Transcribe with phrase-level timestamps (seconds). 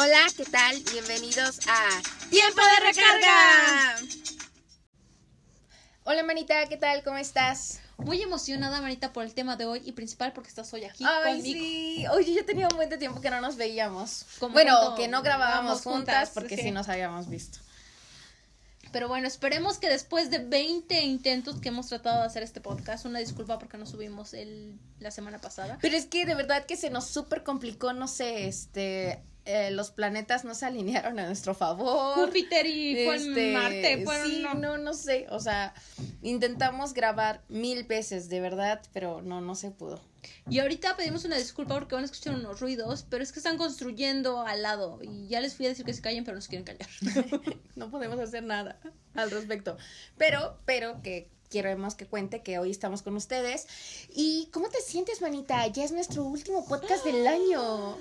[0.00, 0.80] Hola, ¿qué tal?
[0.92, 1.88] Bienvenidos a
[2.30, 3.96] Tiempo de Recarga.
[6.04, 7.02] Hola, manita, ¿qué tal?
[7.02, 7.80] ¿Cómo estás?
[7.96, 11.38] Muy emocionada, manita, por el tema de hoy y principal porque estás hoy aquí Ay,
[11.38, 11.58] conmigo.
[11.58, 12.06] sí.
[12.12, 14.24] Oye, yo tenía un buen de tiempo que no nos veíamos.
[14.38, 16.62] Como bueno, cuando que no grabábamos juntas, juntas, porque sí.
[16.62, 17.58] sí nos habíamos visto.
[18.92, 23.04] Pero bueno, esperemos que después de 20 intentos que hemos tratado de hacer este podcast,
[23.04, 25.76] una disculpa porque no subimos el, la semana pasada.
[25.82, 29.90] Pero es que de verdad que se nos súper complicó, no sé, este, eh, los
[29.90, 32.26] planetas no se alinearon a nuestro favor.
[32.26, 34.52] Júpiter y Este, Marte, fueron sí, no.
[34.52, 35.72] no, no sé, o sea,
[36.20, 40.02] intentamos grabar mil veces, de verdad, pero no, no se pudo.
[40.50, 43.56] Y ahorita pedimos una disculpa porque van a escuchar unos ruidos, pero es que están
[43.56, 46.48] construyendo al lado y ya les fui a decir que se callen, pero no se
[46.48, 46.88] quieren callar.
[47.76, 48.78] no podemos hacer nada
[49.14, 49.78] al respecto.
[50.18, 53.66] Pero, pero que queremos que cuente que hoy estamos con ustedes.
[54.10, 55.66] ¿Y cómo te sientes, manita?
[55.68, 57.96] Ya es nuestro último podcast del año.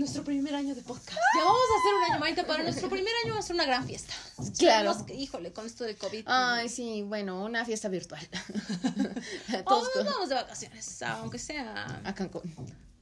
[0.00, 1.10] Nuestro primer año de podcast.
[1.36, 2.46] Ya vamos a hacer un año, manita.
[2.46, 4.14] Para nuestro primer año va a ser una gran fiesta.
[4.58, 4.92] Claro.
[4.92, 6.22] Esperemos que- híjole, con esto de COVID.
[6.24, 8.26] Ay, sí, bueno, una fiesta virtual.
[9.60, 12.00] O Todos nos con- vamos de vacaciones, aunque sea.
[12.02, 12.42] a Cancún.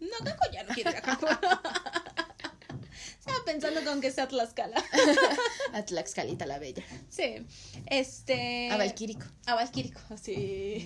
[0.01, 1.29] No, Cancún ya no quiero ir a Cancún.
[3.21, 4.83] Estaba pensando con que sea Tlaxcala.
[5.75, 6.83] A Tlaxcalita la Bella.
[7.11, 7.47] Sí.
[7.87, 8.71] Este.
[8.73, 9.25] A Valquírico.
[9.47, 10.83] A Valquírico, sí.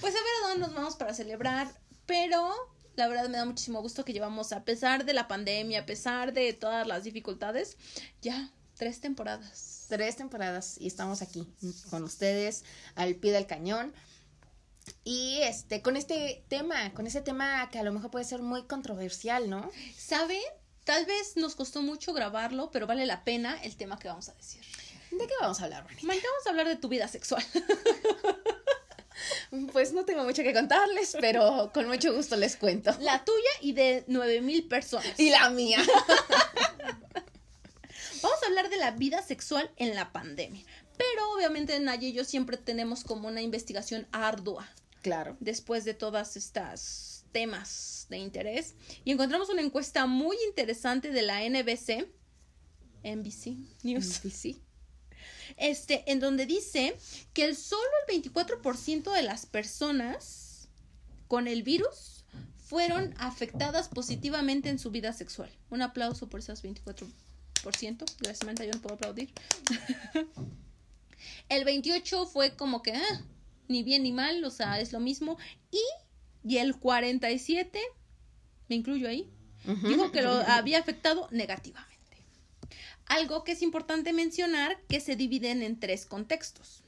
[0.00, 1.68] pues a ver a dónde nos vamos para celebrar,
[2.06, 2.52] pero
[2.96, 6.32] la verdad me da muchísimo gusto que llevamos, a pesar de la pandemia, a pesar
[6.32, 7.76] de todas las dificultades,
[8.22, 9.86] ya tres temporadas.
[9.88, 11.46] Tres temporadas y estamos aquí
[11.90, 13.92] con ustedes al pie del cañón.
[15.04, 18.64] Y este, con este tema, con ese tema que a lo mejor puede ser muy
[18.64, 19.70] controversial, ¿no?
[19.96, 20.42] ¿Saben?
[20.84, 24.34] Tal vez nos costó mucho grabarlo, pero vale la pena el tema que vamos a
[24.34, 24.62] decir.
[25.10, 25.84] ¿De qué vamos a hablar?
[26.02, 27.44] Mañana vamos a hablar de tu vida sexual.
[29.72, 32.94] Pues no tengo mucho que contarles, pero con mucho gusto les cuento.
[33.00, 35.18] La tuya y de nueve mil personas.
[35.18, 35.78] Y la mía.
[38.22, 40.64] Vamos a hablar de la vida sexual en la pandemia.
[40.96, 44.68] Pero obviamente Naya y yo siempre tenemos como una investigación ardua
[45.02, 45.36] Claro.
[45.40, 48.74] después de todas estas temas de interés.
[49.04, 52.08] Y encontramos una encuesta muy interesante de la NBC,
[53.04, 54.60] NBC News, sí.
[55.56, 56.96] Este, en donde dice
[57.32, 60.68] que el solo el 24% de las personas
[61.28, 62.24] con el virus
[62.58, 65.50] fueron afectadas positivamente en su vida sexual.
[65.70, 67.12] Un aplauso por esas 24%.
[67.62, 69.32] Gracias, Samantha, yo no puedo aplaudir.
[71.48, 73.22] el 28 fue como que ah,
[73.68, 75.38] ni bien ni mal, o sea, es lo mismo.
[75.70, 75.80] Y,
[76.44, 77.78] y el 47,
[78.68, 79.30] me incluyo ahí,
[79.84, 81.95] dijo que lo había afectado negativamente.
[83.06, 86.82] Algo que es importante mencionar que se dividen en tres contextos.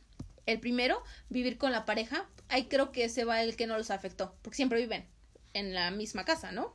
[0.46, 2.28] El primero, vivir con la pareja.
[2.48, 5.06] Ahí creo que ese va el que no los afectó, porque siempre viven
[5.52, 6.74] en la misma casa, ¿no?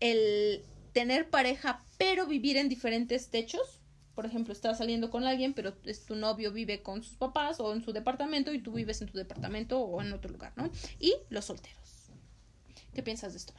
[0.00, 3.78] El tener pareja, pero vivir en diferentes techos.
[4.14, 7.72] Por ejemplo, estás saliendo con alguien, pero es- tu novio vive con sus papás o
[7.72, 10.70] en su departamento y tú vives en tu departamento o en otro lugar, ¿no?
[11.00, 11.78] Y los solteros.
[12.94, 13.54] ¿Qué piensas de esto?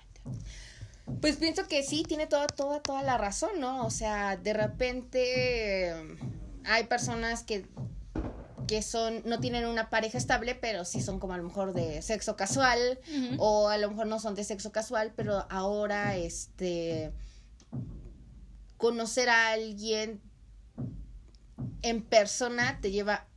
[1.21, 3.85] Pues pienso que sí, tiene toda, toda, toda la razón, ¿no?
[3.85, 6.17] O sea, de repente eh,
[6.65, 7.65] hay personas que,
[8.67, 12.01] que son, no tienen una pareja estable, pero sí son como a lo mejor de
[12.01, 12.99] sexo casual,
[13.37, 17.11] o a lo mejor no son de sexo casual, pero ahora, este,
[18.77, 20.21] conocer a alguien
[21.81, 23.27] en persona te lleva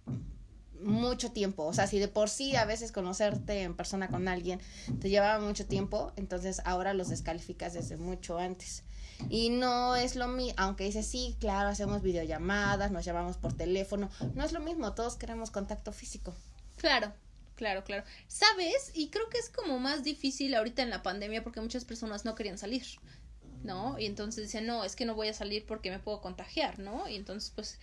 [0.83, 1.65] mucho tiempo.
[1.65, 4.61] O sea, si de por sí a veces conocerte en persona con alguien
[5.01, 8.85] te llevaba mucho tiempo, entonces ahora los descalificas desde mucho antes.
[9.31, 14.11] Y no es lo mismo, aunque dices, sí, claro, hacemos videollamadas, nos llamamos por teléfono,
[14.35, 16.35] no es lo mismo, todos queremos contacto físico.
[16.77, 17.13] Claro,
[17.55, 18.05] claro, claro.
[18.29, 18.93] ¿Sabes?
[18.95, 22.35] Y creo que es como más difícil ahorita en la pandemia porque muchas personas no
[22.35, 22.85] querían salir,
[23.65, 23.99] ¿no?
[23.99, 27.09] Y entonces dicen, no, es que no voy a salir porque me puedo contagiar, ¿no?
[27.09, 27.79] Y entonces, pues,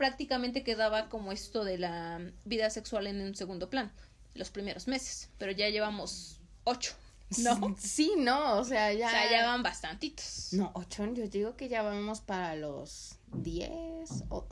[0.00, 3.92] prácticamente quedaba como esto de la vida sexual en un segundo plan,
[4.32, 6.94] los primeros meses, pero ya llevamos ocho,
[7.40, 7.76] ¿no?
[7.78, 9.08] Sí, no, o sea, ya...
[9.08, 10.54] O sea, ya van bastantitos.
[10.54, 14.46] No, ocho, yo digo que ya vamos para los diez o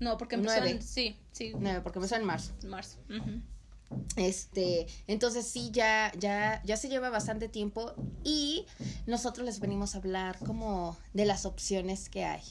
[0.00, 0.70] No, porque empezó Nueve.
[0.70, 2.54] en, sí, sí, nueve, porque empezó en marzo.
[2.66, 2.96] marzo.
[4.16, 7.92] Este, entonces sí, ya, ya, ya se lleva bastante tiempo
[8.24, 8.64] y
[9.06, 12.42] nosotros les venimos a hablar como de las opciones que hay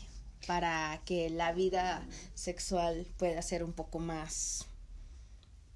[0.46, 2.06] para que la vida
[2.36, 4.66] sexual pueda ser un poco más,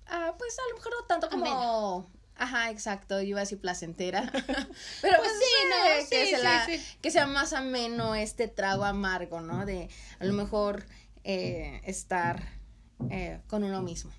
[0.07, 4.21] ah, pues a lo mejor no tanto como, ajá, exacto, yo iba a decir placentera,
[5.01, 5.83] pero Pues sí, ¿no?
[5.85, 6.81] que, Sí, se sí, la- sí.
[7.01, 9.65] que sea más ameno este trago amargo, ¿no?
[9.65, 10.85] De a lo mejor
[11.23, 12.41] eh, estar
[13.09, 14.11] eh, con uno mismo.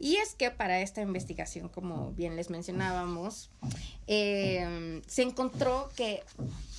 [0.00, 3.50] Y es que para esta investigación, como bien les mencionábamos,
[4.08, 6.24] eh, se encontró que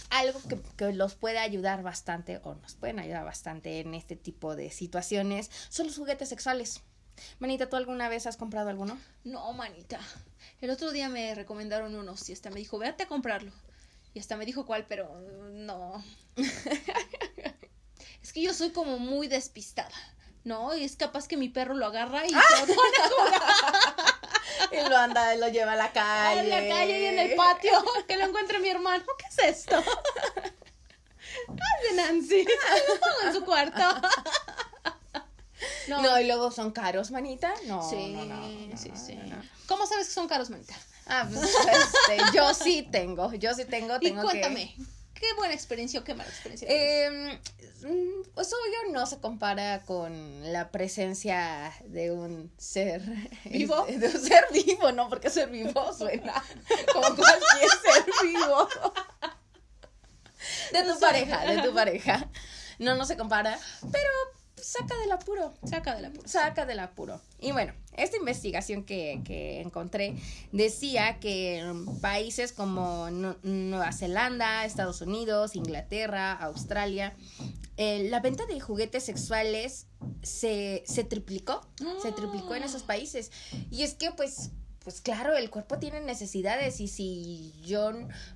[0.10, 4.56] algo que, que, los puede ayudar bastante o nos pueden ayudar bastante en este tipo
[4.56, 6.82] de situaciones son los juguetes sexuales.
[7.40, 9.00] Manita, ¿tú alguna vez has comprado alguno?
[9.24, 10.00] No, manita.
[10.62, 13.52] El otro día me recomendaron unos y hasta me dijo, véate a comprarlo.
[14.14, 15.20] Y hasta me dijo cuál, pero
[15.52, 16.04] no.
[18.22, 19.96] es que yo soy como muy despistada.
[20.44, 22.42] No, y es capaz que mi perro lo agarra y se lo
[22.76, 23.42] pone a jugar.
[24.72, 26.42] y lo anda, lo lleva a la calle.
[26.42, 27.72] En la calle y en el patio.
[28.08, 29.06] Que lo encuentre mi hermano.
[29.44, 29.84] ¿Qué es esto?
[31.48, 32.46] ¿Qué hace Nancy?
[32.46, 34.08] Lo pongo en su cuarto.
[35.88, 36.02] No.
[36.02, 36.20] no.
[36.20, 37.54] y luego son caros, manita.
[37.66, 39.20] No, sí, no, no, sí, sí.
[39.68, 40.76] ¿Cómo sabes que son caros, manita?
[41.08, 44.84] Ah, pues este, yo sí tengo, yo sí tengo, tengo y cuéntame, que...
[45.20, 46.68] ¿qué buena experiencia o qué mala experiencia?
[46.70, 47.40] Eh,
[48.34, 53.02] pues obvio no se compara con la presencia de un ser
[53.46, 56.42] vivo, de un ser vivo, no, porque ser vivo suena
[56.94, 58.70] como cualquier ser vivo.
[60.74, 62.30] De tu pareja, de tu pareja.
[62.80, 63.58] No, no se compara,
[63.92, 64.10] pero
[64.56, 65.54] saca del apuro.
[65.64, 66.28] Saca del apuro.
[66.28, 67.22] Saca del apuro.
[67.40, 70.16] Y bueno, esta investigación que, que encontré
[70.52, 77.14] decía que en países como Nueva Zelanda, Estados Unidos, Inglaterra, Australia,
[77.78, 79.88] eh, la venta de juguetes sexuales
[80.22, 81.62] se, se triplicó.
[82.02, 83.32] Se triplicó en esos países.
[83.72, 84.52] Y es que pues
[84.84, 87.92] pues claro, el cuerpo tiene necesidades y si yo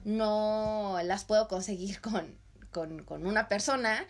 [0.06, 2.36] no las puedo conseguir con,
[2.72, 4.06] con, con una persona,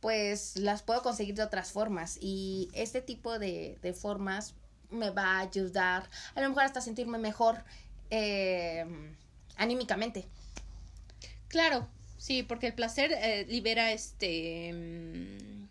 [0.00, 4.54] pues las puedo conseguir de otras formas y este tipo de, de formas
[4.90, 7.64] me va a ayudar a lo mejor hasta sentirme mejor
[8.10, 8.84] eh,
[9.56, 10.26] anímicamente.
[11.48, 11.88] Claro,
[12.18, 15.61] sí, porque el placer eh, libera este...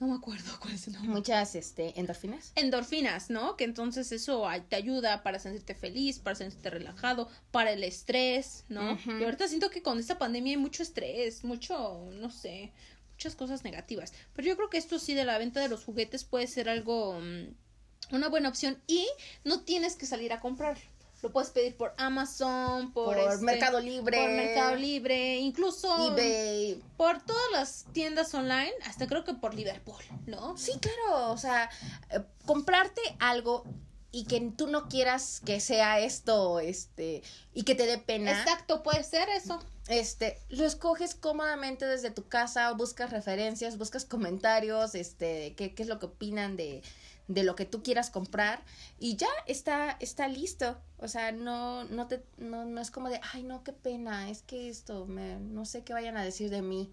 [0.00, 1.12] No me acuerdo cuál es el nombre.
[1.12, 2.52] Muchas este, endorfinas.
[2.56, 3.56] Endorfinas, ¿no?
[3.56, 8.98] Que entonces eso te ayuda para sentirte feliz, para sentirte relajado, para el estrés, ¿no?
[9.06, 12.72] Y ahorita siento que con esta pandemia hay mucho estrés, mucho, no sé,
[13.12, 14.14] muchas cosas negativas.
[14.32, 17.20] Pero yo creo que esto sí de la venta de los juguetes puede ser algo,
[17.20, 19.06] mm, una buena opción y
[19.44, 20.82] no tienes que salir a comprarlo
[21.22, 27.20] lo puedes pedir por Amazon, por, este, Mercado Libre, por Mercado Libre, incluso eBay, por
[27.22, 30.56] todas las tiendas online, hasta creo que por Liverpool, ¿no?
[30.56, 31.70] Sí, claro, o sea,
[32.10, 33.64] eh, comprarte algo
[34.12, 37.22] y que tú no quieras que sea esto, este,
[37.54, 38.32] y que te dé pena.
[38.32, 39.62] Exacto, puede ser eso.
[39.88, 45.88] Este, lo escoges cómodamente desde tu casa, buscas referencias, buscas comentarios, este, qué, qué es
[45.88, 46.82] lo que opinan de,
[47.30, 48.64] de lo que tú quieras comprar
[48.98, 50.76] y ya está, está listo.
[50.98, 54.42] O sea, no, no te, no, no es como de, ay no, qué pena, es
[54.42, 56.92] que esto, me, no sé qué vayan a decir de mí.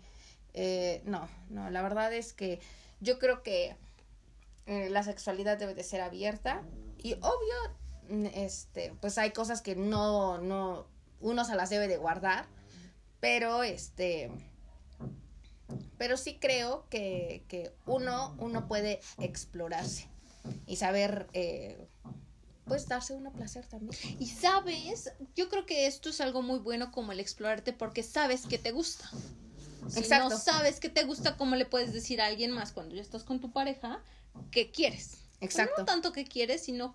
[0.54, 2.60] Eh, no, no, la verdad es que
[3.00, 3.76] yo creo que
[4.68, 6.62] eh, la sexualidad debe de ser abierta
[7.00, 10.86] y obvio, este, pues hay cosas que no, no,
[11.20, 12.46] uno se las debe de guardar,
[13.20, 14.30] pero este,
[15.98, 20.08] pero sí creo que, que uno, uno puede explorarse
[20.68, 21.88] y saber, eh,
[22.66, 23.98] pues, darse un placer también.
[24.20, 28.46] Y sabes, yo creo que esto es algo muy bueno como el explorarte porque sabes
[28.46, 29.10] que te gusta.
[29.88, 30.30] Si Exacto.
[30.30, 33.24] no sabes que te gusta, ¿cómo le puedes decir a alguien más cuando ya estás
[33.24, 34.04] con tu pareja
[34.52, 35.20] que quieres?
[35.40, 35.76] Exacto.
[35.80, 36.94] no tanto que quieres, sino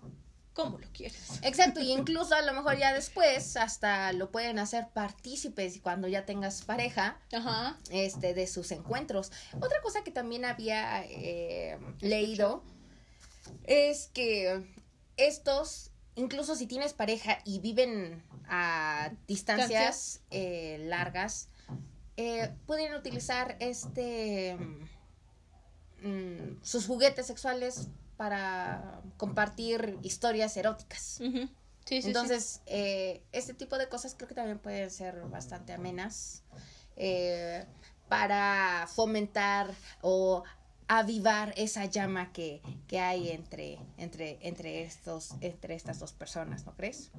[0.53, 1.39] cómo lo quieres.
[1.41, 6.25] Exacto, y incluso a lo mejor ya después hasta lo pueden hacer partícipes cuando ya
[6.25, 7.77] tengas pareja Ajá.
[7.89, 9.31] este de sus encuentros.
[9.59, 12.63] Otra cosa que también había eh, leído
[13.63, 14.63] es que
[15.17, 21.49] estos, incluso si tienes pareja y viven a distancias eh, largas,
[22.17, 24.57] eh, pueden utilizar este
[26.01, 31.01] mm, sus juguetes sexuales para compartir historias eróticas.
[31.01, 31.49] sí,
[31.85, 36.43] sí, Entonces, Eh, este tipo de cosas creo que también pueden ser bastante amenas
[38.07, 40.43] para fomentar o
[40.99, 46.75] avivar esa llama que, que hay entre, entre, entre, estos, entre estas dos personas, ¿no
[46.75, 47.11] crees?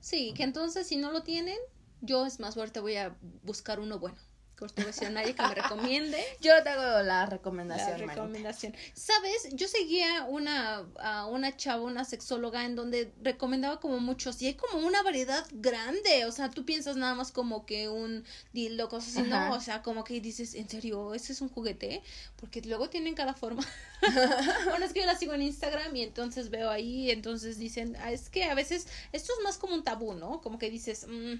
[0.00, 1.58] Sí, que entonces si no lo tienen,
[2.00, 4.16] yo es más fuerte voy a buscar uno bueno
[4.62, 6.24] a nadie que me recomiende.
[6.40, 8.00] Yo te hago la recomendación.
[8.00, 8.74] La recomendación.
[8.94, 14.46] Sabes, yo seguía una, a una chava, una sexóloga, en donde recomendaba como muchos, y
[14.46, 16.24] hay como una variedad grande.
[16.26, 19.52] O sea, tú piensas nada más como que un dildo, cosas así, no.
[19.54, 21.14] O sea, como que dices, ¿en serio?
[21.14, 22.02] ¿Ese es un juguete?
[22.36, 23.62] Porque luego tienen cada forma.
[24.66, 28.12] bueno, es que yo la sigo en Instagram y entonces veo ahí, entonces dicen, ah,
[28.12, 30.40] es que a veces esto es más como un tabú, ¿no?
[30.40, 31.34] Como que dices, mm,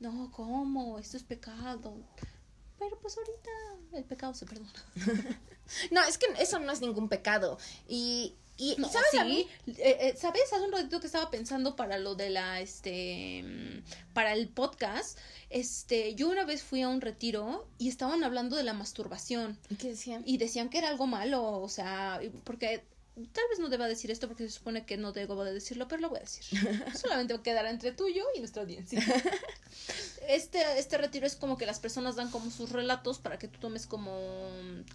[0.00, 0.98] no, ¿cómo?
[0.98, 1.96] Esto es pecado
[2.78, 3.50] Pero pues ahorita
[3.94, 4.70] el pecado se perdona.
[5.90, 7.58] no, es que eso no es ningún pecado.
[7.88, 9.18] Y, y no, ¿sabes sí.
[9.18, 9.46] a mí?
[9.66, 10.52] Eh, eh, ¿Sabes?
[10.52, 13.44] Hace un ratito que estaba pensando para lo de la, este,
[14.12, 15.18] para el podcast,
[15.50, 19.58] este, yo una vez fui a un retiro y estaban hablando de la masturbación.
[19.70, 20.22] ¿Y qué decían?
[20.26, 22.84] Y decían que era algo malo, o sea, porque
[23.32, 26.02] tal vez no deba decir esto porque se supone que no debo de decirlo, pero
[26.02, 26.44] lo voy a decir.
[26.94, 29.02] Solamente quedará entre tú, yo y nuestra audiencia.
[30.28, 33.60] Este, este retiro es como que las personas dan como sus relatos para que tú
[33.60, 34.18] tomes como,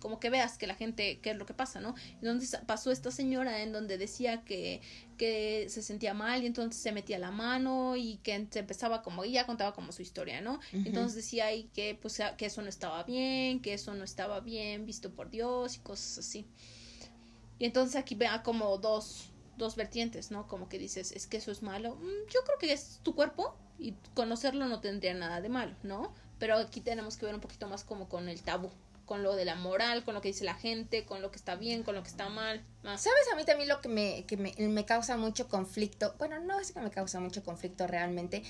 [0.01, 1.95] como que veas que la gente, qué es lo que pasa, ¿no?
[2.15, 4.81] Entonces pasó esta señora en donde decía que,
[5.17, 9.23] que se sentía mal y entonces se metía la mano y que se empezaba como,
[9.23, 10.59] y ya contaba como su historia, ¿no?
[10.73, 14.85] Entonces decía ahí que, pues, que eso no estaba bien, que eso no estaba bien
[14.85, 16.45] visto por Dios y cosas así.
[17.61, 20.47] Y entonces aquí vea como dos, dos vertientes, ¿no?
[20.47, 21.93] Como que dices, es que eso es malo.
[21.93, 26.11] Mm, Yo creo que es tu cuerpo y conocerlo no tendría nada de malo, ¿no?
[26.39, 28.71] Pero aquí tenemos que ver un poquito más como con el tabú,
[29.05, 31.53] con lo de la moral, con lo que dice la gente, con lo que está
[31.53, 32.65] bien, con lo que está mal.
[32.81, 36.15] ¿Sabes a mí también lo que me, que me, me causa mucho conflicto?
[36.17, 38.41] Bueno, no es que me causa mucho conflicto realmente,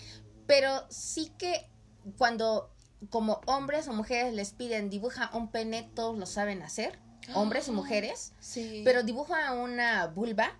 [0.47, 1.69] pero sí que
[2.17, 2.73] cuando
[3.09, 6.97] como hombres o mujeres les piden dibuja un pene, todos lo saben hacer,
[7.33, 8.81] hombres y mujeres, Sí.
[8.85, 10.57] pero dibuja una vulva,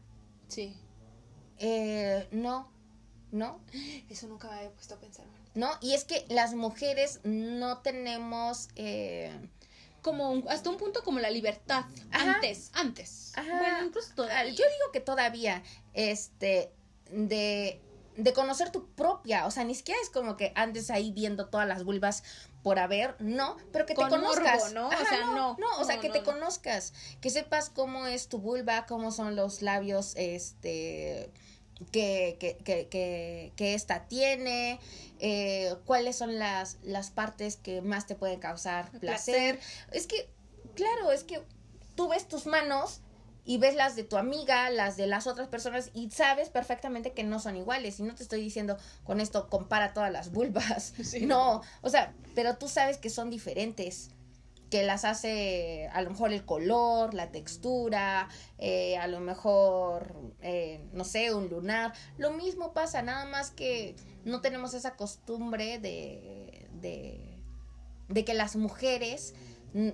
[0.48, 0.75] Sí.
[1.60, 2.70] eh, no,
[3.32, 3.60] no,
[4.10, 5.25] Eso nunca me había puesto a pensar.
[5.56, 8.70] no, y es que las mujeres no tenemos...
[8.75, 9.32] Eh,
[10.01, 11.86] Como un- hasta un punto como la libertad.
[12.12, 12.34] Ajá.
[12.34, 13.34] Antes, antes.
[13.36, 13.60] Ajá.
[13.60, 14.51] Bueno, incluso Ah, todavía.
[14.51, 15.62] Yo digo que todavía,
[15.94, 16.72] este,
[17.12, 17.80] de,
[18.18, 21.68] de conocer tu propia, o sea, ni siquiera es como que andes ahí viendo todas
[21.68, 22.24] las vulvas
[22.63, 24.60] por haber, no, pero que Con te conozcas.
[24.60, 24.88] morbo, ¿no?
[24.89, 26.25] O sea, no, No, o sea, no, que no, te no.
[26.25, 31.32] conozcas, que sepas cómo es tu vulva, cómo son los labios, este,
[31.91, 34.80] que, que, que, que, que esta tiene,
[35.20, 39.60] eh, cuáles son las, las partes que más te pueden causar placer.
[39.91, 40.30] Es que,
[40.75, 41.41] claro, es que
[41.96, 43.01] tú ves tus manos
[43.43, 47.24] y ves las de tu amiga, las de las otras personas y sabes perfectamente que
[47.24, 48.00] no son iguales.
[48.00, 50.93] Y no te estoy diciendo con esto compara todas las vulvas.
[51.12, 51.25] Sí.
[51.25, 54.12] No, o sea, pero tú sabes que son diferentes.
[54.69, 60.79] Que las hace a lo mejor el color, la textura, eh, a lo mejor, eh,
[60.93, 61.91] no sé, un lunar.
[62.17, 67.38] Lo mismo pasa, nada más que no tenemos esa costumbre de, de,
[68.07, 69.33] de que las mujeres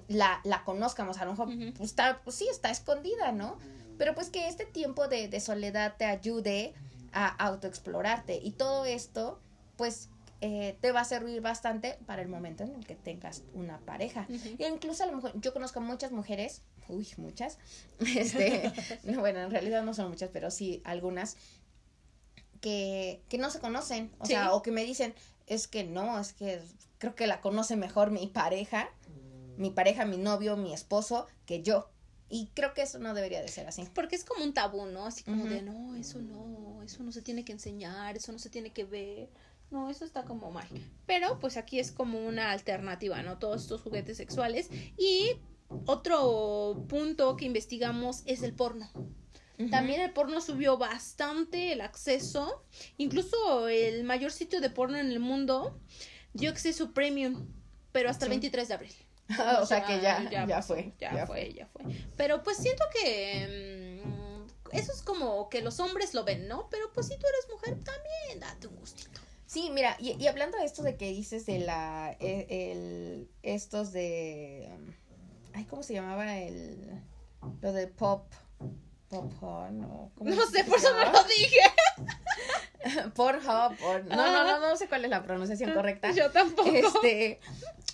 [0.08, 1.18] la, la conozcamos.
[1.18, 3.58] A lo mejor pues, está, pues sí, está escondida, ¿no?
[3.98, 6.74] Pero pues que este tiempo de, de soledad te ayude
[7.14, 8.40] a autoexplorarte.
[8.42, 9.40] Y todo esto,
[9.76, 10.10] pues,
[10.42, 14.28] eh, te va a servir bastante para el momento en el que tengas una pareja.
[14.60, 17.58] E incluso a lo mejor, yo conozco muchas mujeres, uy, muchas,
[18.16, 18.72] este,
[19.04, 21.38] no, bueno, en realidad no son muchas, pero sí algunas,
[22.62, 24.34] que, que no se conocen, o Sí.
[24.34, 25.14] sea, o que me dicen,
[25.48, 26.62] es que no, es que
[26.98, 28.90] creo que la conoce mejor mi pareja,
[29.58, 31.90] mi pareja, mi novio, mi esposo, que yo.
[32.30, 33.88] Y creo que eso no debería de ser así.
[33.94, 35.06] Porque es como un tabú, ¿no?
[35.06, 38.50] Así como de, no, eso no, eso no se tiene que enseñar, eso no se
[38.50, 39.30] tiene que ver.
[39.72, 40.68] No, eso está como mal.
[41.06, 43.38] Pero pues aquí es como una alternativa, ¿no?
[43.38, 44.70] Todos estos juguetes sexuales.
[44.98, 45.38] Y
[45.86, 48.90] otro punto que investigamos es el porno.
[49.72, 52.64] También el porno subió bastante el acceso.
[52.98, 55.80] Incluso el mayor sitio de porno en el mundo
[56.34, 57.48] dio acceso premium.
[57.92, 58.36] Pero hasta el Sí.
[58.36, 58.94] 23 de abril.
[59.62, 60.94] o sea que ya, ya, fue.
[61.00, 61.84] Ya, fue, ya fue.
[62.16, 66.68] Pero pues siento que mm, eso es como que los hombres lo ven, ¿no?
[66.70, 69.20] Pero pues si tú eres mujer, también date un gustito.
[69.46, 73.94] Sí, mira, y, y hablando de esto de que dices de la, e- el, estos
[73.94, 74.92] de, um,
[75.54, 77.02] ay, ¿cómo se llamaba el,
[77.62, 78.26] lo de pop,
[79.08, 81.22] pop porn, o cómo No sé, por eso me llamaba?
[81.22, 81.60] lo dije.
[83.16, 86.12] Pornhub, or- no, no, no, no sé cuál es la pronunciación correcta.
[86.12, 86.70] Yo tampoco.
[86.70, 87.40] Este,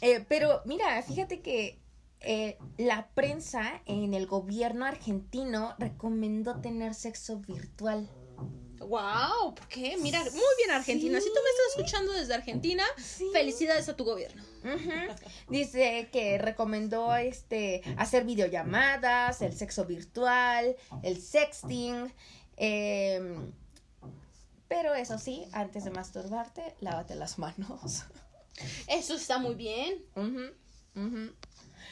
[0.03, 1.79] eh, pero mira, fíjate que
[2.19, 8.09] eh, la prensa en el gobierno argentino recomendó tener sexo virtual.
[8.79, 9.95] Wow, ¿por qué?
[10.01, 11.17] Mira, muy bien Argentina.
[11.21, 13.29] Si tú me estás escuchando desde Argentina, Sí.
[13.31, 14.43] felicidades a tu gobierno.
[15.49, 22.13] Dice que recomendó este hacer videollamadas, el sexo virtual, el sexting.
[22.57, 23.51] em,
[24.67, 28.03] pero eso sí, antes de masturbarte, lávate las manos.
[28.87, 30.03] Eso está muy bien.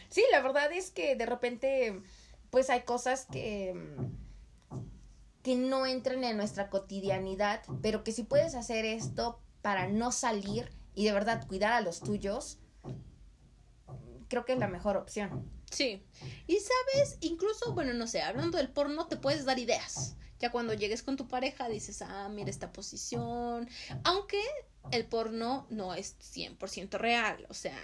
[0.10, 2.02] Sí, la verdad es que de repente,
[2.50, 3.74] pues hay cosas que,
[5.44, 10.72] que no entran en nuestra cotidianidad, pero que si puedes hacer esto para no salir
[10.94, 12.60] y de verdad cuidar a los tuyos,
[14.28, 15.50] creo que es la mejor opción.
[15.72, 16.04] Sí.
[16.48, 20.16] Y sabes, incluso, bueno, no sé, hablando del porno, te puedes dar ideas.
[20.42, 23.70] Ya cuando llegues con tu pareja dices, ah, mira esta posición.
[24.04, 24.42] Aunque
[24.92, 27.46] el porno no es 100% real.
[27.50, 27.78] O sea,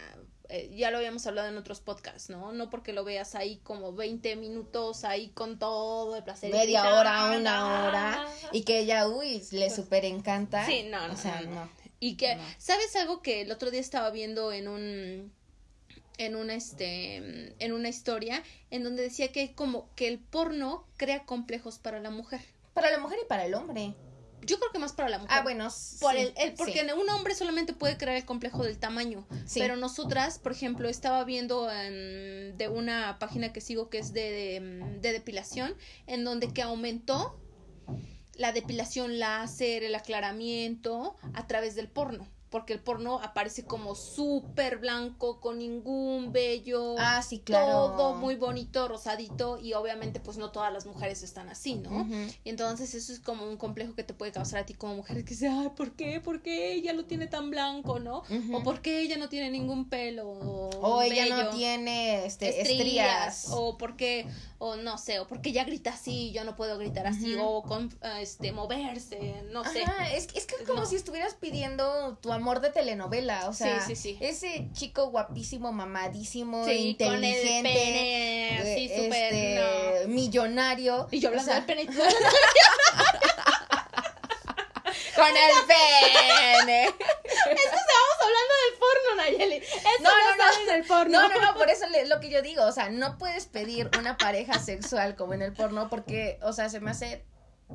[0.49, 2.51] eh, ya lo habíamos hablado en otros podcasts, ¿no?
[2.51, 6.51] No porque lo veas ahí como 20 minutos ahí con todo el placer.
[6.51, 8.27] Media hora, una hora.
[8.51, 10.65] Y que ella, uy, le súper encanta.
[10.65, 11.13] Sí, no, no.
[11.13, 11.69] O sea, no, no.
[11.99, 15.33] Y que, ¿sabes algo que el otro día estaba viendo en un
[16.17, 21.25] en una este en una historia en donde decía que como que el porno crea
[21.25, 22.41] complejos para la mujer.
[22.73, 23.93] Para la mujer y para el hombre.
[24.43, 25.35] Yo creo que más para la mujer.
[25.35, 25.65] Ah, bueno,
[25.99, 26.91] Por sí, el, el- porque sí.
[26.95, 29.27] un hombre solamente puede crear el complejo del tamaño.
[29.45, 29.59] Sí.
[29.59, 34.21] Pero nosotras, por ejemplo, estaba viendo em, de una página que sigo que es de,
[34.31, 37.37] de, em, de depilación, en donde que aumentó
[38.35, 42.27] la depilación láser, el aclaramiento a través del porno.
[42.49, 46.95] Porque el porno aparece como súper blanco, con ningún vello.
[46.97, 47.91] Ah, sí, claro.
[47.91, 49.59] Todo muy bonito, rosadito.
[49.59, 52.07] Y obviamente, pues no todas las mujeres están así, ¿no?
[52.43, 55.17] Y entonces eso es como un complejo que te puede causar a ti como mujer
[55.23, 56.21] que dice, ay, ¿por qué?
[56.21, 58.23] ¿Por qué ella lo tiene tan blanco, no?
[58.53, 60.29] O ¿por qué ella no tiene ningún pelo?
[60.29, 63.47] O, O ella no tiene este, estrías, estrías.
[63.51, 64.27] O por qué,
[64.59, 67.95] o no sé, o porque ella grita así, yo no puedo gritar así, o con,
[68.01, 69.83] ah, este, moverse, no sé.
[70.13, 70.85] Es, es que es como No.
[70.87, 74.17] si estuvieras pidiendo tu amor de telenovela, o sea, Sí, sí, sí.
[74.19, 81.19] ese chico guapísimo, mamadísimo, Sí, con el inteligente, pene, así eh, súper, este, millonario, Y
[81.19, 81.85] yo hablando o sea, del pene.
[85.15, 86.85] con el pene.
[87.47, 89.55] Estamos hablando del porno, Nayeli.
[89.65, 91.21] Eso No, no, no, del porno.
[91.21, 93.89] No, no, no, por eso le- lo que yo digo, o sea, no puedes pedir
[93.99, 97.25] una pareja sexual como en el porno porque, o sea, se me hace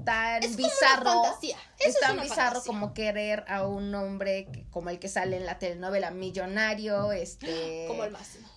[0.05, 1.23] tan Es bizarro.
[1.43, 1.55] es
[1.89, 2.67] es tan una bizarro fantasía.
[2.73, 7.85] como querer a un hombre que- como el que sale en la telenovela millonario, este
[7.89, 8.49] Como el máximo.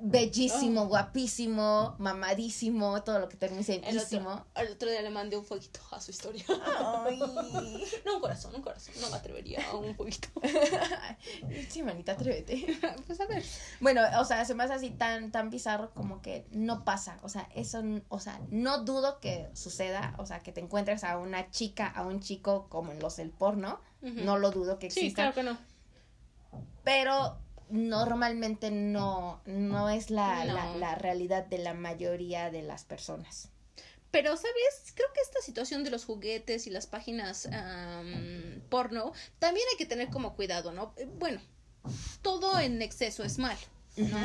[0.00, 4.30] bellísimo, guapísimo, mamadísimo, todo lo que termine El bellísimo.
[4.30, 6.44] otro, el otro día le mandé un fueguito a su historia.
[6.76, 7.18] Ay.
[8.04, 8.94] No, un corazón, un corazón.
[9.00, 10.28] No me atrevería a un fueguito.
[11.68, 12.78] sí, manita, atrévete.
[13.06, 13.44] pues a ver.
[13.80, 17.18] Bueno, o sea, se me hace así tan, tan bizarro como que no pasa.
[17.22, 20.14] O sea, eso, o sea, no dudo que suceda.
[20.18, 23.30] O sea, que te encuentres a una chica, a un chico como en los del
[23.30, 23.80] porno.
[24.00, 25.22] No lo dudo que Sí, exista.
[25.32, 25.58] claro que no.
[26.84, 27.38] Pero
[27.70, 30.54] normalmente no, no es la, No.
[30.54, 33.48] la, la realidad de la mayoría de las personas.
[34.10, 34.92] Pero, ¿sabes?
[34.94, 39.86] Creo que esta situación de los juguetes y las páginas am, porno, también hay que
[39.86, 40.92] tener como cuidado, ¿no?
[41.18, 41.40] Bueno,
[42.20, 43.58] todo en exceso es malo,
[43.96, 44.18] ¿no?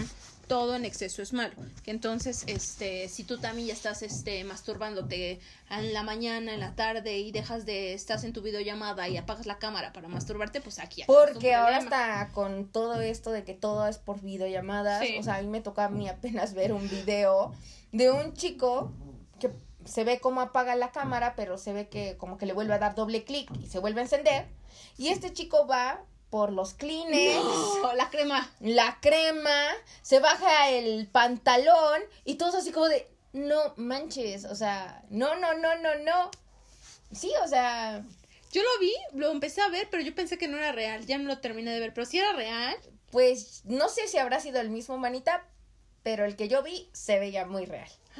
[0.47, 1.55] Todo en exceso es malo.
[1.83, 6.75] Que entonces, este, si tú también ya estás, este, masturbándote en la mañana, en la
[6.75, 10.79] tarde y dejas de, estás en tu videollamada y apagas la cámara para masturbarte, pues
[10.79, 15.05] aquí Porque ahora está con todo esto de que todo es por videollamadas.
[15.05, 15.17] Sí.
[15.19, 17.53] O sea, a mí me toca a mí apenas ver un video
[17.91, 18.91] de un chico
[19.39, 19.51] que
[19.85, 22.79] se ve cómo apaga la cámara, pero se ve que como que le vuelve a
[22.79, 24.47] dar doble clic y se vuelve a encender.
[24.97, 27.37] Y este chico va por los clines,
[27.83, 28.51] Oh, la crema.
[28.59, 29.65] la crema,
[30.01, 35.53] se baja el pantalón y todo así como de, no manches, o sea, no, no,
[35.53, 36.31] no, no, no.
[37.11, 38.03] Sí, o sea,
[38.51, 41.05] Yo lo vi, lo empecé a ver, pero yo pensé que no era real.
[41.05, 41.93] Ya no lo terminé de ver.
[41.93, 42.75] Pero si era real,
[43.11, 45.45] Pues no sé si habrá sido el mismo manita,
[46.03, 47.89] pero el que yo vi se veía muy real.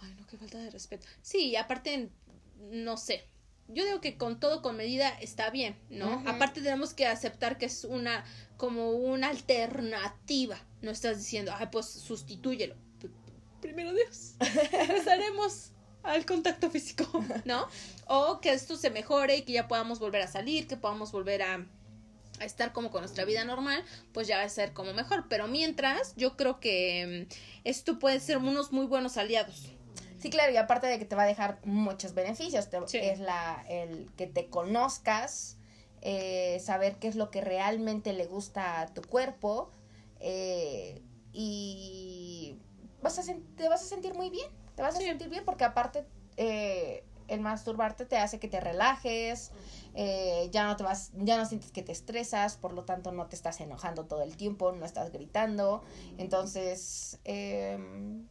[0.00, 1.06] Ay, no, qué falta de respeto.
[1.22, 2.10] Sí, aparte,
[2.58, 3.24] no sé.
[3.72, 6.22] Yo digo que con todo con medida está bien, ¿no?
[6.26, 8.24] Aparte tenemos que aceptar que es una
[8.56, 10.58] como una alternativa.
[10.82, 12.74] No estás diciendo, ay, pues sustitúyelo.
[13.60, 14.34] Primero Dios.
[14.72, 15.70] Regresaremos
[16.02, 17.06] al contacto físico,
[17.44, 17.68] ¿no?
[18.06, 21.42] O que esto se mejore y que ya podamos volver a salir, que podamos volver
[21.42, 21.66] a
[22.40, 25.26] a estar como con nuestra vida normal, pues ya va a ser como mejor.
[25.28, 29.74] Pero mientras, yo creo que mm, esto puede ser unos muy buenos aliados.
[30.20, 32.98] Sí, claro, y aparte de que te va a dejar muchos beneficios, te- Sí.
[32.98, 35.56] es la, el que te conozcas,
[36.02, 39.70] eh, saber qué es lo que realmente le gusta a tu cuerpo
[40.18, 41.02] eh,
[41.32, 42.58] y
[43.02, 43.22] vas a
[43.56, 46.06] te vas a sentir muy bien, te vas a sentir bien porque aparte
[46.36, 49.52] eh, el masturbarte te hace que te relajes,
[49.94, 53.26] eh, ya no te vas, ya no sientes que te estresas, por lo tanto no
[53.28, 55.82] te estás enojando todo el tiempo, no estás gritando,
[56.18, 58.26] entonces em,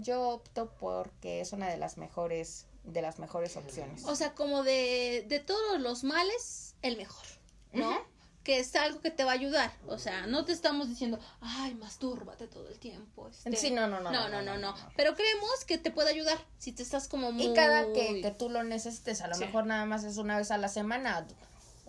[0.00, 4.04] yo opto porque es una de las mejores de las mejores opciones.
[4.06, 7.24] O sea, como de, de todos los males, el mejor,
[7.72, 7.96] ¿no?
[8.42, 9.72] Que es algo que te va a ayudar.
[9.86, 13.28] O sea, no te estamos diciendo, ay, mastúrbate todo el tiempo.
[13.28, 13.54] este".
[13.56, 14.74] Sí, no, no, no, No, no, no, no.
[14.96, 17.44] Pero creemos que te puede ayudar si te estás como muy...
[17.44, 19.44] Y cada que, que tú lo necesites, a lo Sí.
[19.44, 21.24] mejor nada más es una vez a la semana,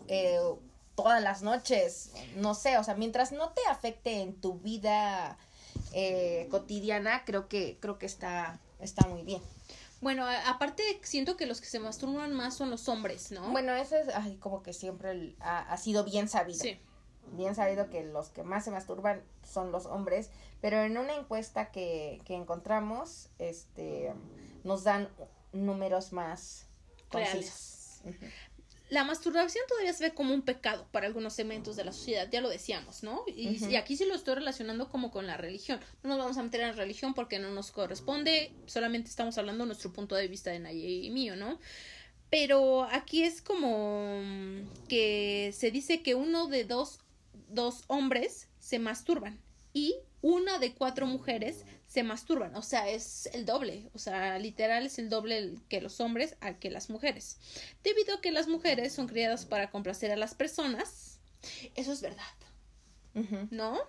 [0.08, 0.40] eh,
[0.94, 5.40] todas las noches, no sé, o sea, mientras no te afecte en tu vida
[5.94, 9.42] eh, cotidiana, creo que, creo que está, está muy bien.
[10.02, 13.52] Bueno, aparte siento que los que se masturban más son los hombres, ¿no?
[13.52, 16.60] Bueno, ese es ay, como que siempre ha, ha sido bien sabido.
[16.60, 16.78] Sí.
[17.32, 20.30] bien sabido que los que más se masturban son los hombres,
[20.62, 24.14] pero en una encuesta que, que encontramos, este,
[24.64, 25.08] nos dan
[25.54, 26.68] números más
[27.10, 28.02] concisos.
[28.94, 32.42] La masturbación todavía se ve como un pecado para algunos segmentos de la sociedad, ya
[32.42, 33.24] lo decíamos, ¿no?
[33.26, 35.80] Y, y, aquí sí lo estoy relacionando como con la religión.
[36.04, 39.64] No nos vamos a meter en la religión porque no nos corresponde, solamente estamos hablando
[39.64, 41.60] de nuestro punto de vista de Naye y mío, ¿no?
[42.30, 44.22] Pero aquí es como
[44.88, 47.00] que se dice que uno de dos,
[47.50, 49.42] dos hombres se masturban
[49.74, 54.88] y una de cuatro mujeres se masturban, o sea, es el doble, o sea, literal
[54.88, 57.38] es el doble que los hombres a que las mujeres.
[57.84, 61.20] Debido a que las mujeres son criadas para complacer a las personas,
[61.76, 62.24] eso es verdad,
[63.52, 63.80] ¿no?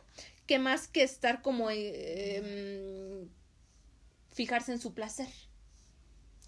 [0.46, 3.26] Que más que estar como eh,
[4.32, 5.30] fijarse en su placer.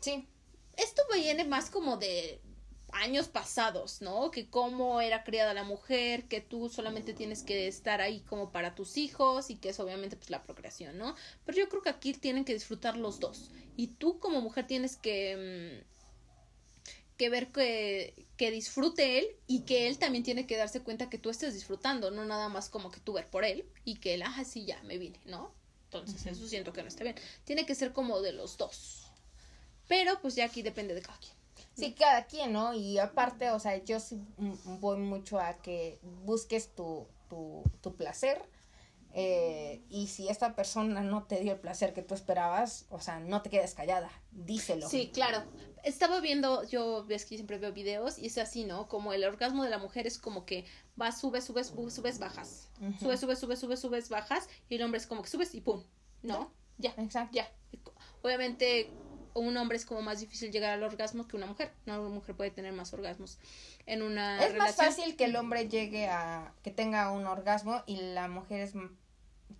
[0.01, 0.29] Sí.
[0.77, 2.38] Esto viene más como de
[2.96, 4.30] años pasados, ¿no?
[4.30, 8.74] Que cómo era criada la mujer, que tú solamente tienes que estar ahí como para
[8.74, 11.14] tus hijos y que es obviamente pues la procreación, ¿no?
[11.44, 13.50] Pero yo creo que aquí tienen que disfrutar los dos.
[13.76, 15.96] Y tú como mujer tienes que mm,
[17.16, 21.18] que ver que, que disfrute él y que él también tiene que darse cuenta que
[21.18, 24.22] tú estés disfrutando, no nada más como que tú ver por él y que él,
[24.22, 25.52] ah, sí, ya, me vine, ¿no?
[25.85, 27.16] Entonces, eso siento que no está bien.
[27.44, 29.06] Tiene que ser como de los dos.
[29.88, 31.36] Pero pues ya aquí depende de cada quien.
[31.76, 32.72] Sí, cada quien, ¿no?
[32.72, 34.18] Y aparte, o sea, yo sí
[34.64, 38.42] voy mucho a que busques tu, tu, tu placer.
[39.18, 43.18] Eh, y si esta persona no te dio el placer que tú esperabas, o sea,
[43.18, 44.88] no te quedes callada, díselo.
[44.88, 45.42] Sí, claro.
[45.84, 48.88] Estaba viendo, yo ves que siempre veo videos y es así, ¿no?
[48.88, 50.66] Como el orgasmo de la mujer es como que
[51.00, 52.68] va, subes, subes, subes, bajas.
[53.00, 54.48] Subes, subes, subes, subes, subes, bajas.
[54.68, 55.82] Y el hombre es como que subes y pum.
[56.22, 56.52] ¿No?
[56.76, 56.90] Ya.
[56.98, 57.34] Exacto.
[57.34, 57.50] Ya.
[58.20, 58.90] Obviamente
[59.38, 61.72] un hombre es como más difícil llegar al orgasmo que una mujer.
[61.87, 63.38] Una mujer puede tener más orgasmos
[63.87, 67.96] en una Es más fácil que el hombre llegue a que tenga un orgasmo y
[67.96, 68.72] la mujer es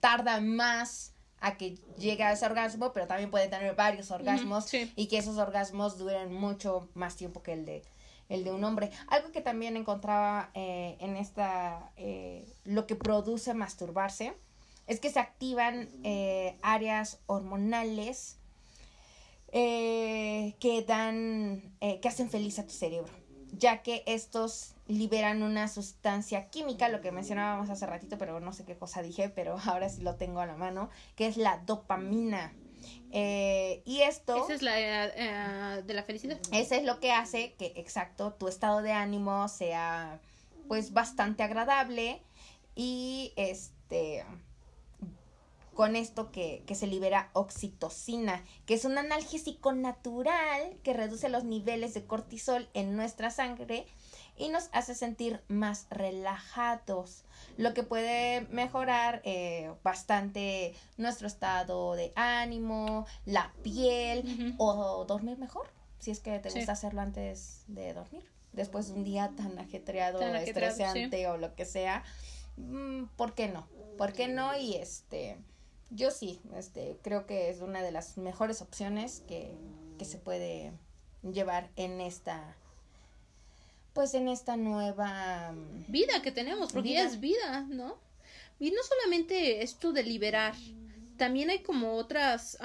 [0.01, 5.07] tarda más a que llegue a ese orgasmo, pero también puede tener varios orgasmos y
[5.09, 7.83] que esos orgasmos duren mucho más tiempo que el de
[8.29, 8.91] el de un hombre.
[9.09, 14.35] Algo que también encontraba eh, en esta eh, lo que produce masturbarse
[14.87, 18.39] es que se activan eh, áreas hormonales
[19.53, 23.13] eh, que dan, eh, que hacen feliz a tu cerebro,
[23.53, 28.65] ya que estos liberan una sustancia química, lo que mencionábamos hace ratito, pero no sé
[28.65, 32.53] qué cosa dije, pero ahora sí lo tengo a la mano, que es la dopamina.
[33.11, 34.45] Eh, y esto...
[34.45, 36.39] Esa es la de la felicidad.
[36.53, 40.21] Ese es lo que hace que, exacto, tu estado de ánimo sea
[40.69, 42.21] pues bastante agradable
[42.75, 44.25] y este
[45.77, 51.45] con esto que, que, se libera oxitocina, que es un analgésico natural que reduce los
[51.45, 53.87] niveles de cortisol en nuestra sangre
[54.39, 57.25] y nos hace sentir más relajados,
[57.57, 65.69] lo que puede mejorar eh, bastante nuestro estado de ánimo, la piel o dormir mejor,
[65.99, 70.19] si es que te gusta hacerlo antes de dormir, después de un día tan ajetreado,
[70.19, 72.03] tan estresante o lo que sea.
[72.57, 73.69] Mm, ¿Por qué no?
[73.99, 74.57] ¿Por qué no?
[74.57, 75.39] Y este
[75.91, 79.57] yo sí, este, creo que es una de las mejores opciones que,
[79.99, 80.73] que se puede
[81.23, 82.57] llevar en esta,
[83.93, 87.99] pues en esta nueva mm, vida que tenemos, porque ya es vida, ¿no?
[88.59, 90.55] Y no solamente esto de liberar,
[91.17, 92.59] también hay como otras,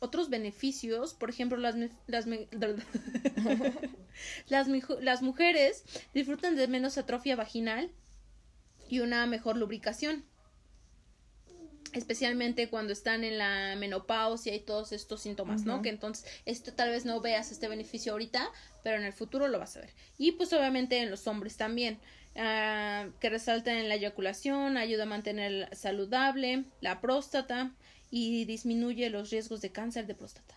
[0.00, 1.74] otros beneficios, por ejemplo, las,
[2.06, 2.26] las,
[4.48, 4.68] las,
[5.00, 7.90] las mujeres disfrutan de menos atrofia vaginal
[8.88, 10.24] y una mejor lubricación
[11.92, 15.82] especialmente cuando están en la menopausia y todos estos síntomas, ¿no?
[15.82, 18.50] Que entonces esto tal vez no veas este beneficio ahorita,
[18.82, 19.90] pero en el futuro lo vas a ver.
[20.18, 21.98] Y pues obviamente en los hombres también,
[22.34, 27.72] uh, que resaltan en la eyaculación, ayuda a mantener saludable la próstata
[28.10, 30.54] y disminuye los riesgos de cáncer de próstata.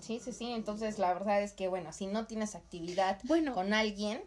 [0.00, 0.50] Sí, sí, sí.
[0.52, 3.20] Entonces la verdad es que, bueno, si no tienes actividad
[3.54, 4.22] con alguien,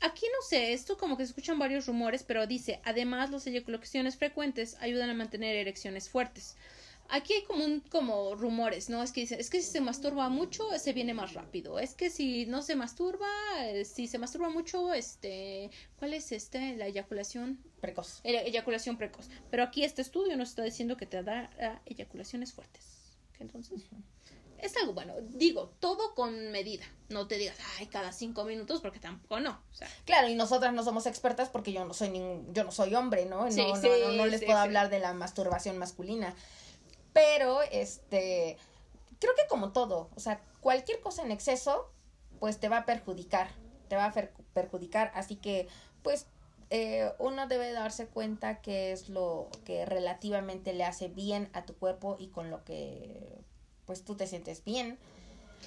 [0.00, 4.16] Aquí no sé, esto como que se escuchan varios rumores, pero dice, además las eyaculaciones
[4.16, 6.56] frecuentes ayudan a mantener erecciones fuertes.
[7.12, 9.02] Aquí hay como un, como rumores, ¿no?
[9.02, 11.78] Es que dice, es que si se masturba mucho, se viene más rápido.
[11.80, 13.26] Es que si no se masturba,
[13.64, 16.76] eh, si se masturba mucho, este, ¿cuál es este?
[16.76, 18.20] La eyaculación precoz.
[18.22, 19.28] eyaculación precoz.
[19.50, 21.50] Pero aquí este estudio nos está diciendo que te da
[21.84, 23.00] eyaculaciones fuertes.
[23.40, 23.82] Entonces,
[24.62, 25.14] es algo bueno.
[25.20, 26.84] Digo, todo con medida.
[27.08, 29.60] No te digas, ay, cada cinco minutos, porque tampoco no.
[30.04, 33.26] Claro, y nosotras no somos expertas porque yo no soy ningún, yo no soy hombre,
[33.26, 33.48] ¿no?
[33.48, 36.34] no, no, no, les puedo hablar de la masturbación masculina.
[37.12, 38.56] Pero, este,
[39.18, 41.90] creo que como todo, o sea, cualquier cosa en exceso,
[42.38, 43.50] pues te va a perjudicar,
[43.88, 44.12] te va a
[44.54, 45.10] perjudicar.
[45.14, 45.68] Así que,
[46.02, 46.26] pues
[46.70, 51.74] eh, uno debe darse cuenta que es lo que relativamente le hace bien a tu
[51.74, 53.40] cuerpo y con lo que
[53.90, 55.00] pues tú te sientes bien.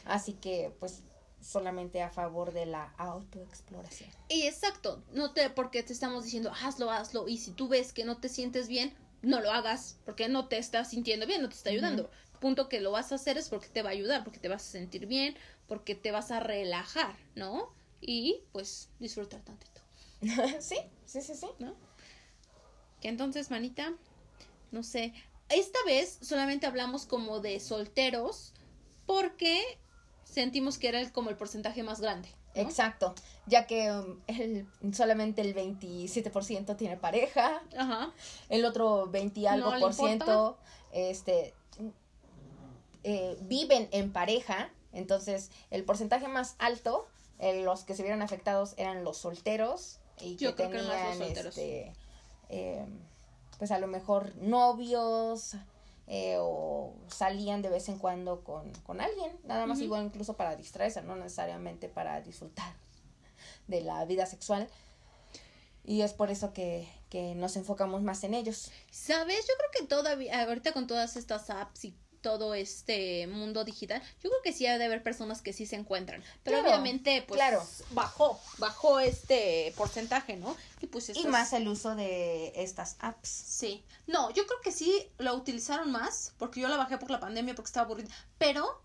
[0.06, 1.02] Así que pues
[1.42, 4.10] solamente a favor de la autoexploración.
[4.30, 8.06] Y exacto, no te porque te estamos diciendo hazlo, hazlo y si tú ves que
[8.06, 11.56] no te sientes bien, no lo hagas porque no te estás sintiendo bien, no te
[11.56, 12.10] está ayudando.
[12.40, 14.66] Punto que lo vas a hacer es porque te va a ayudar, porque te vas
[14.70, 15.36] a sentir bien,
[15.68, 17.74] porque te vas a relajar, ¿no?
[18.00, 19.82] Y pues disfrutar tantito.
[20.62, 21.48] sí, sí, sí, sí.
[21.60, 21.76] ¿No?
[23.02, 23.92] Que entonces, manita,
[24.72, 25.14] no sé,
[25.54, 28.54] esta vez solamente hablamos como de solteros
[29.06, 29.62] porque
[30.24, 32.30] sentimos que era el, como el porcentaje más grande.
[32.56, 33.16] Exacto,
[33.48, 38.12] ya que um, el, solamente el 27% tiene pareja, Ajá.
[38.50, 40.58] el otro 20 y algo por ciento
[40.92, 41.54] este,
[43.04, 47.08] eh, viven en pareja, entonces el porcentaje más alto,
[47.40, 51.92] eh, los que se vieron afectados eran los solteros y que tenían este,
[52.50, 52.86] eh,
[53.58, 55.56] pues a lo mejor novios
[56.08, 60.56] eh, o salían de vez en cuando con, con alguien, nada más igual incluso para
[60.56, 62.74] distraerse, no necesariamente para disfrutar
[63.68, 64.68] de la vida sexual.
[65.86, 68.72] Y es por eso que, que nos enfocamos más en ellos.
[68.90, 69.46] ¿Sabes?
[69.48, 74.32] Yo creo que todavía, ahorita con todas estas apps y todo este mundo digital, yo
[74.32, 77.64] creo que sí ha de haber personas que sí se encuentran, pero obviamente pues claro.
[77.92, 80.56] bajó, bajó este porcentaje, ¿no?
[80.82, 83.30] Y pues y más el uso de estas apps.
[83.30, 83.84] Sí.
[84.08, 87.54] No, yo creo que sí lo utilizaron más porque yo la bajé por la pandemia
[87.54, 88.10] porque estaba aburrida,
[88.40, 88.82] pero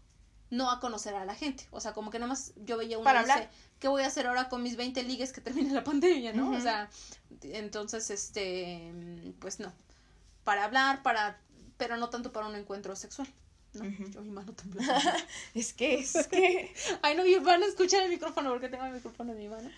[0.51, 3.05] no a conocer a la gente, o sea, como que nada más yo veía una
[3.05, 3.51] Para hablar.
[3.79, 6.51] ¿qué voy a hacer ahora con mis 20 ligues que termine la pandemia, no?
[6.51, 6.91] O sea,
[7.43, 8.93] entonces este
[9.39, 9.73] pues no.
[10.43, 11.39] Para hablar, para
[11.79, 13.29] pero no tanto para un encuentro sexual.
[13.75, 14.81] No, yo mi mano tembló.
[15.55, 16.75] es que, es que.
[17.03, 19.71] Ay, no, van a escuchar el micrófono porque tengo el micrófono en mi mano.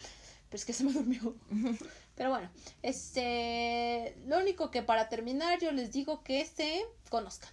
[0.48, 1.34] Pero es que se me durmió.
[2.16, 2.50] Pero bueno,
[2.82, 4.16] este.
[4.26, 7.50] Lo único que para terminar, yo les digo que se conozcan.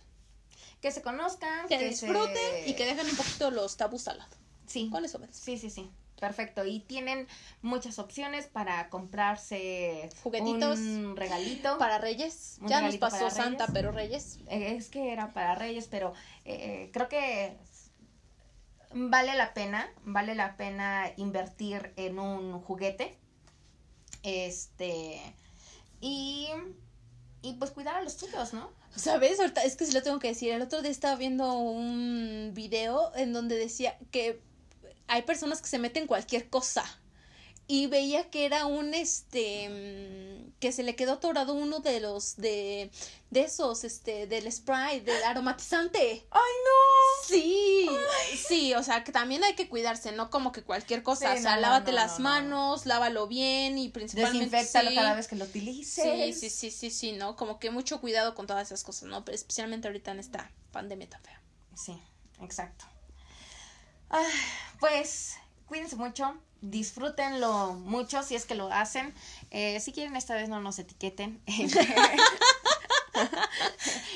[0.81, 1.67] Que se conozcan.
[1.67, 4.36] Que, disfruten y que dejen un poquito los tabús al lado.
[4.67, 4.89] Sí.
[4.89, 5.89] Con eso Sí, sí, sí.
[6.19, 6.65] Perfecto.
[6.65, 7.27] Y tienen
[7.62, 11.77] muchas opciones para comprarse juguetitos, un regalito.
[11.77, 12.58] Para Reyes.
[12.62, 14.39] Ya nos pasó Santa, pero Reyes.
[14.49, 16.13] Es que era para Reyes, pero
[16.45, 17.56] eh, creo que
[18.93, 23.17] vale la pena, vale la pena invertir en un juguete.
[24.23, 25.21] Este.
[26.01, 26.47] Y.
[27.43, 28.71] Y pues cuidar a los chicos, ¿no?
[28.95, 29.39] ¿Sabes?
[29.39, 30.51] Ahorita es que se lo tengo que decir.
[30.51, 34.41] El otro día estaba viendo un video en donde decía que
[35.08, 36.86] hay personas que se meten cualquier cosa.
[37.70, 42.38] Y veía que era un este mm, que se le quedó atorado uno de los
[42.38, 42.89] de
[43.30, 46.26] de esos este del spray del aromatizante.
[46.32, 47.28] Ay, no.
[47.28, 47.89] Sí.
[48.48, 51.58] Sí, o sea, que también hay que cuidarse, no como que cualquier cosa, o sea,
[51.58, 56.06] lávate las manos, lávalo bien y principalmente desinfectalo cada vez que lo utilices.
[56.06, 59.26] Sí, sí, sí, sí, sí, no, como que mucho cuidado con todas esas cosas, ¿no?
[59.26, 61.41] Pero especialmente ahorita en esta pandemia tan fea.
[61.76, 62.02] Sí,
[62.39, 62.86] exacto.
[64.10, 64.24] Ah,
[64.80, 69.13] pues cuídense mucho, disfrútenlo mucho si es que lo hacen.
[69.52, 71.41] Eh, si quieren esta vez no nos etiqueten.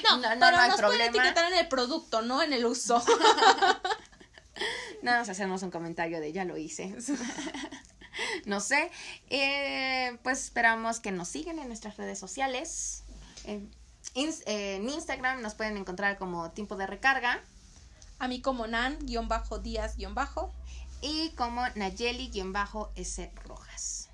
[0.03, 3.03] no, no, no, pero nos pueden etiquetar en el producto, no en el uso.
[5.01, 6.95] Nada más hacemos un comentario de ya lo hice.
[8.45, 8.91] no sé.
[9.29, 13.03] Eh, pues esperamos que nos sigan en nuestras redes sociales.
[13.45, 17.41] en Instagram nos pueden encontrar como tiempo de recarga.
[18.21, 20.53] A mí como Nan-Díaz-Bajo.
[21.01, 24.09] Y como Nayeli-S Rojas.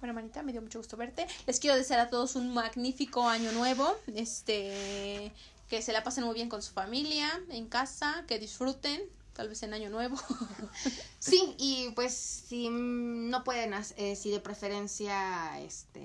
[0.00, 1.24] Bueno, manita, me dio mucho gusto verte.
[1.46, 3.96] Les quiero desear a todos un magnífico año nuevo.
[4.12, 5.32] Este,
[5.68, 9.00] que se la pasen muy bien con su familia, en casa, que disfruten,
[9.34, 10.16] tal vez en año nuevo.
[11.20, 16.04] sí, y pues si no pueden, eh, si de preferencia, este,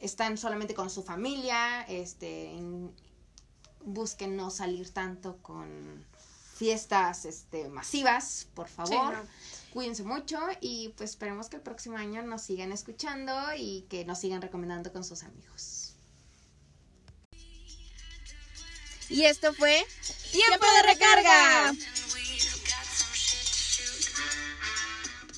[0.00, 2.58] están solamente con su familia, este,
[3.84, 6.06] busquen no salir tanto con
[6.56, 9.14] fiestas este, masivas, por favor.
[9.72, 14.18] Cuídense mucho y pues esperemos que el próximo año nos sigan escuchando y que nos
[14.18, 15.94] sigan recomendando con sus amigos.
[19.08, 19.86] Y esto fue
[20.32, 21.74] Tiempo de recarga.